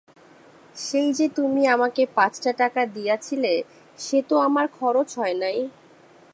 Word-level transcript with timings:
সেই 0.75 1.09
যে 1.13 1.27
তুমি 1.29 1.61
আমাকে 1.67 2.01
পাঁচটা 2.15 2.51
টাকা 2.53 2.81
দিয়াছিলে, 2.85 3.53
সে 3.99 4.17
তো 4.21 4.35
আমার 4.37 4.65
খরচ 4.67 5.09
হয় 5.17 5.33
নাই। 5.33 5.57